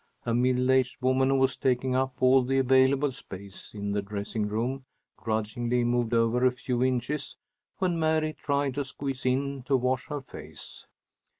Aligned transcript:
A 0.25 0.33
middle 0.33 0.71
aged 0.71 0.99
woman, 1.03 1.29
who 1.29 1.35
was 1.35 1.55
taking 1.55 1.95
up 1.95 2.23
all 2.23 2.41
the 2.41 2.57
available 2.57 3.11
space 3.11 3.69
in 3.71 3.91
the 3.91 4.01
dressing 4.01 4.47
room, 4.47 4.83
grudgingly 5.15 5.83
moved 5.83 6.15
over 6.15 6.43
a 6.43 6.51
few 6.51 6.83
inches 6.83 7.35
when 7.77 7.99
Mary 7.99 8.33
tried 8.33 8.73
to 8.73 8.83
squeeze 8.83 9.27
in 9.27 9.61
to 9.67 9.77
wash 9.77 10.07
her 10.07 10.21
face. 10.21 10.87